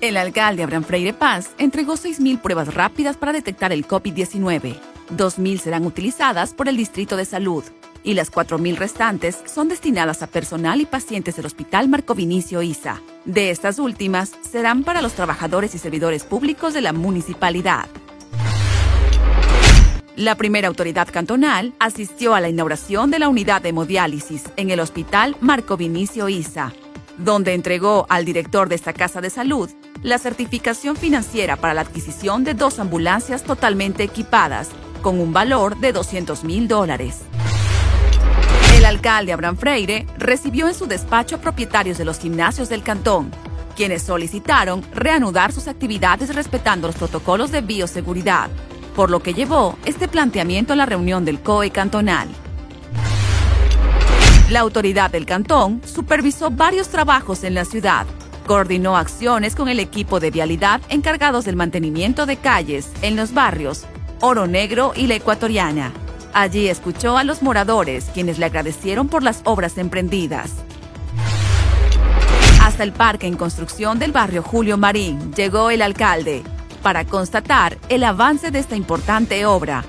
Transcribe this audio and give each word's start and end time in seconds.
El 0.00 0.16
alcalde 0.16 0.62
Abraham 0.62 0.84
Freire 0.84 1.12
Paz 1.12 1.50
entregó 1.58 1.92
6.000 1.92 2.40
pruebas 2.40 2.72
rápidas 2.72 3.18
para 3.18 3.34
detectar 3.34 3.70
el 3.70 3.86
COVID-19. 3.86 4.76
2.000 5.14 5.58
serán 5.58 5.84
utilizadas 5.84 6.54
por 6.54 6.68
el 6.68 6.76
Distrito 6.78 7.18
de 7.18 7.26
Salud 7.26 7.62
y 8.02 8.14
las 8.14 8.32
4.000 8.32 8.76
restantes 8.76 9.42
son 9.44 9.68
destinadas 9.68 10.22
a 10.22 10.26
personal 10.26 10.80
y 10.80 10.86
pacientes 10.86 11.36
del 11.36 11.44
Hospital 11.44 11.90
Marco 11.90 12.14
Vinicio 12.14 12.62
Isa. 12.62 13.02
De 13.26 13.50
estas 13.50 13.78
últimas 13.78 14.32
serán 14.40 14.84
para 14.84 15.02
los 15.02 15.12
trabajadores 15.12 15.74
y 15.74 15.78
servidores 15.78 16.24
públicos 16.24 16.72
de 16.72 16.80
la 16.80 16.94
municipalidad. 16.94 17.86
La 20.16 20.34
primera 20.34 20.68
autoridad 20.68 21.08
cantonal 21.12 21.74
asistió 21.78 22.34
a 22.34 22.40
la 22.40 22.48
inauguración 22.48 23.10
de 23.10 23.18
la 23.18 23.28
unidad 23.28 23.60
de 23.60 23.68
hemodiálisis 23.68 24.44
en 24.56 24.70
el 24.70 24.80
Hospital 24.80 25.36
Marco 25.40 25.76
Vinicio 25.76 26.30
Isa, 26.30 26.72
donde 27.18 27.52
entregó 27.52 28.06
al 28.08 28.24
director 28.24 28.70
de 28.70 28.76
esta 28.76 28.94
casa 28.94 29.20
de 29.20 29.28
salud 29.28 29.68
la 30.02 30.18
certificación 30.18 30.96
financiera 30.96 31.56
para 31.56 31.74
la 31.74 31.82
adquisición 31.82 32.44
de 32.44 32.54
dos 32.54 32.78
ambulancias 32.78 33.42
totalmente 33.42 34.02
equipadas, 34.02 34.68
con 35.02 35.20
un 35.20 35.32
valor 35.32 35.78
de 35.78 35.92
200 35.92 36.44
mil 36.44 36.68
dólares. 36.68 37.18
El 38.76 38.84
alcalde 38.84 39.32
Abraham 39.32 39.56
Freire 39.56 40.06
recibió 40.16 40.68
en 40.68 40.74
su 40.74 40.86
despacho 40.86 41.36
a 41.36 41.40
propietarios 41.40 41.98
de 41.98 42.04
los 42.04 42.18
gimnasios 42.18 42.68
del 42.68 42.82
cantón, 42.82 43.30
quienes 43.76 44.02
solicitaron 44.02 44.82
reanudar 44.94 45.52
sus 45.52 45.68
actividades 45.68 46.34
respetando 46.34 46.86
los 46.86 46.96
protocolos 46.96 47.50
de 47.50 47.60
bioseguridad, 47.60 48.50
por 48.96 49.10
lo 49.10 49.20
que 49.20 49.34
llevó 49.34 49.78
este 49.84 50.08
planteamiento 50.08 50.72
a 50.72 50.76
la 50.76 50.86
reunión 50.86 51.24
del 51.24 51.40
COE 51.40 51.70
cantonal. 51.70 52.28
La 54.50 54.60
autoridad 54.60 55.10
del 55.10 55.26
cantón 55.26 55.80
supervisó 55.84 56.50
varios 56.50 56.88
trabajos 56.88 57.44
en 57.44 57.54
la 57.54 57.64
ciudad, 57.64 58.06
Coordinó 58.50 58.96
acciones 58.96 59.54
con 59.54 59.68
el 59.68 59.78
equipo 59.78 60.18
de 60.18 60.32
vialidad 60.32 60.80
encargados 60.88 61.44
del 61.44 61.54
mantenimiento 61.54 62.26
de 62.26 62.36
calles 62.36 62.90
en 63.00 63.14
los 63.14 63.32
barrios 63.32 63.84
Oro 64.20 64.48
Negro 64.48 64.92
y 64.96 65.06
La 65.06 65.14
Ecuatoriana. 65.14 65.92
Allí 66.32 66.66
escuchó 66.66 67.16
a 67.16 67.22
los 67.22 67.42
moradores, 67.42 68.06
quienes 68.12 68.40
le 68.40 68.46
agradecieron 68.46 69.06
por 69.06 69.22
las 69.22 69.42
obras 69.44 69.78
emprendidas. 69.78 70.50
Hasta 72.60 72.82
el 72.82 72.90
parque 72.90 73.28
en 73.28 73.36
construcción 73.36 74.00
del 74.00 74.10
barrio 74.10 74.42
Julio 74.42 74.76
Marín 74.76 75.32
llegó 75.32 75.70
el 75.70 75.80
alcalde 75.80 76.42
para 76.82 77.04
constatar 77.04 77.78
el 77.88 78.02
avance 78.02 78.50
de 78.50 78.58
esta 78.58 78.74
importante 78.74 79.46
obra. 79.46 79.84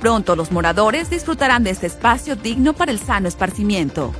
Pronto 0.00 0.36
los 0.36 0.52
moradores 0.52 1.10
disfrutarán 1.10 1.64
de 1.64 1.70
este 1.70 1.88
espacio 1.88 2.36
digno 2.36 2.72
para 2.72 2.92
el 2.92 3.00
sano 3.00 3.26
esparcimiento. 3.26 4.12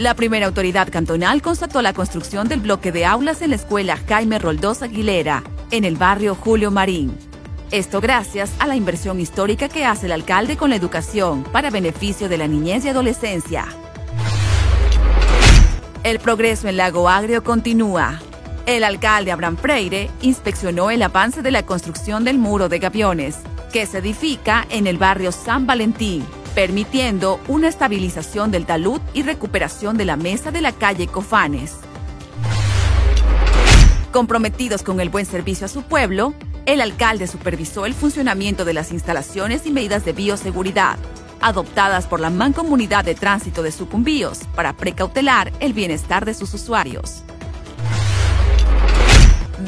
La 0.00 0.14
primera 0.14 0.46
autoridad 0.46 0.88
cantonal 0.88 1.42
constató 1.42 1.82
la 1.82 1.92
construcción 1.92 2.48
del 2.48 2.60
bloque 2.60 2.90
de 2.90 3.04
aulas 3.04 3.42
en 3.42 3.50
la 3.50 3.56
escuela 3.56 3.98
Jaime 4.08 4.38
Roldós 4.38 4.80
Aguilera, 4.80 5.42
en 5.70 5.84
el 5.84 5.96
barrio 5.96 6.34
Julio 6.34 6.70
Marín. 6.70 7.14
Esto 7.70 8.00
gracias 8.00 8.50
a 8.60 8.66
la 8.66 8.76
inversión 8.76 9.20
histórica 9.20 9.68
que 9.68 9.84
hace 9.84 10.06
el 10.06 10.12
alcalde 10.12 10.56
con 10.56 10.70
la 10.70 10.76
educación 10.76 11.44
para 11.44 11.68
beneficio 11.68 12.30
de 12.30 12.38
la 12.38 12.48
niñez 12.48 12.86
y 12.86 12.88
adolescencia. 12.88 13.66
El 16.02 16.18
progreso 16.18 16.66
en 16.66 16.78
Lago 16.78 17.06
Agrio 17.06 17.44
continúa. 17.44 18.22
El 18.64 18.84
alcalde 18.84 19.32
Abraham 19.32 19.58
Freire 19.58 20.08
inspeccionó 20.22 20.90
el 20.90 21.02
avance 21.02 21.42
de 21.42 21.50
la 21.50 21.66
construcción 21.66 22.24
del 22.24 22.38
muro 22.38 22.70
de 22.70 22.78
gaviones, 22.78 23.36
que 23.70 23.84
se 23.84 23.98
edifica 23.98 24.66
en 24.70 24.86
el 24.86 24.96
barrio 24.96 25.30
San 25.30 25.66
Valentín, 25.66 26.24
permitiendo 26.60 27.40
una 27.48 27.68
estabilización 27.68 28.50
del 28.50 28.66
talud 28.66 29.00
y 29.14 29.22
recuperación 29.22 29.96
de 29.96 30.04
la 30.04 30.16
mesa 30.16 30.50
de 30.50 30.60
la 30.60 30.72
calle 30.72 31.06
Cofanes. 31.06 31.76
Comprometidos 34.12 34.82
con 34.82 35.00
el 35.00 35.08
buen 35.08 35.24
servicio 35.24 35.64
a 35.64 35.68
su 35.70 35.84
pueblo, 35.84 36.34
el 36.66 36.82
alcalde 36.82 37.28
supervisó 37.28 37.86
el 37.86 37.94
funcionamiento 37.94 38.66
de 38.66 38.74
las 38.74 38.92
instalaciones 38.92 39.64
y 39.64 39.70
medidas 39.70 40.04
de 40.04 40.12
bioseguridad 40.12 40.98
adoptadas 41.40 42.06
por 42.06 42.20
la 42.20 42.28
Mancomunidad 42.28 43.06
de 43.06 43.14
Tránsito 43.14 43.62
de 43.62 43.72
Sucumbíos 43.72 44.40
para 44.54 44.74
precautelar 44.74 45.50
el 45.60 45.72
bienestar 45.72 46.26
de 46.26 46.34
sus 46.34 46.52
usuarios. 46.52 47.24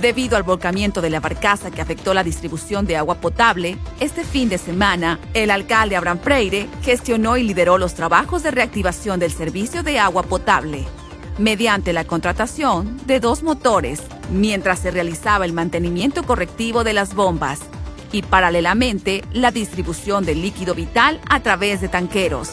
Debido 0.01 0.39
al 0.39 0.43
volcamiento 0.43 1.03
de 1.03 1.11
la 1.11 1.21
barcaza 1.21 1.71
que 1.71 1.83
afectó 1.83 2.15
la 2.15 2.25
distribución 2.25 2.87
de 2.87 2.97
agua 2.97 3.17
potable, 3.17 3.77
este 4.01 4.25
fin 4.25 4.49
de 4.49 4.57
semana, 4.57 5.19
el 5.35 5.51
alcalde 5.51 5.97
Abraham 5.97 6.19
Freire 6.19 6.67
gestionó 6.83 7.37
y 7.37 7.43
lideró 7.43 7.77
los 7.77 7.95
trabajos 7.95 8.43
de 8.43 8.53
reactivación 8.53 9.21
del 9.21 9.33
servicio 9.33 9.83
de 9.83 9.99
agua 9.99 10.23
potable, 10.23 10.87
mediante 11.39 11.93
la 11.93 12.05
contratación 12.05 12.99
de 13.07 13.21
dos 13.21 13.43
motores, 13.43 14.01
mientras 14.31 14.79
se 14.79 14.91
realizaba 14.91 15.45
el 15.45 15.53
mantenimiento 15.53 16.23
correctivo 16.23 16.85
de 16.85 16.95
las 16.95 17.15
bombas 17.15 17.61
y 18.13 18.23
paralelamente 18.23 19.23
la 19.33 19.51
distribución 19.51 20.25
del 20.25 20.41
líquido 20.41 20.75
vital 20.75 21.21
a 21.29 21.41
través 21.41 21.83
de 21.83 21.89
tanqueros. 21.89 22.53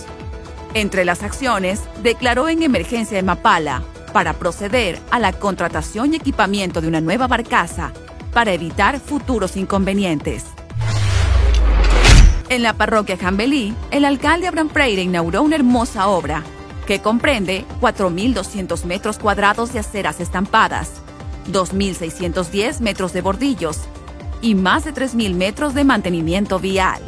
Entre 0.74 1.06
las 1.06 1.24
acciones, 1.24 1.82
declaró 2.04 2.50
en 2.50 2.64
emergencia 2.64 3.18
en 3.18 3.26
Mapala 3.26 3.82
para 4.12 4.34
proceder 4.34 5.00
a 5.12 5.20
la 5.20 5.34
contratación 5.34 6.14
y 6.14 6.18
equipamiento 6.18 6.82
de 6.82 6.88
una 6.88 7.02
nueva 7.02 7.28
barcaza 7.28 7.92
para 8.34 8.54
evitar 8.54 9.00
futuros 9.00 9.58
inconvenientes. 9.58 10.46
En 12.50 12.64
la 12.64 12.74
parroquia 12.74 13.18
Jambelí, 13.18 13.76
el 13.92 14.06
alcalde 14.06 14.48
Abraham 14.48 14.70
Freire 14.70 15.04
inauguró 15.04 15.44
una 15.44 15.56
hermosa 15.56 16.08
obra 16.08 16.44
que 16.88 17.00
comprende 17.00 17.66
4.200 17.82 18.86
metros 18.86 19.20
cuadrados 19.20 19.72
de 19.72 19.80
aceras 19.80 20.20
estampadas, 20.20 21.04
2.610 21.52 22.80
metros 22.80 23.14
de 23.14 23.22
bordillos 23.22 23.78
y 24.42 24.56
más 24.56 24.86
de 24.86 24.94
3.000 24.94 25.36
metros 25.36 25.76
de 25.76 25.84
mantenimiento 25.84 26.58
vial. 26.58 27.02